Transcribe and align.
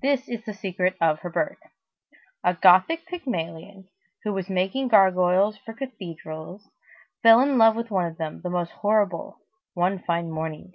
This 0.00 0.26
is 0.26 0.42
the 0.46 0.54
secret 0.54 0.96
of 1.02 1.18
her 1.18 1.28
birth: 1.28 1.58
a 2.42 2.54
Gothic 2.54 3.04
Pygmalion, 3.04 3.90
who 4.24 4.32
was 4.32 4.48
making 4.48 4.88
gargoyles 4.88 5.58
for 5.58 5.74
cathedrals, 5.74 6.70
fell 7.22 7.42
in 7.42 7.58
love 7.58 7.76
with 7.76 7.90
one 7.90 8.06
of 8.06 8.16
them, 8.16 8.40
the 8.40 8.48
most 8.48 8.72
horrible, 8.72 9.42
one 9.74 9.98
fine 9.98 10.30
morning. 10.30 10.72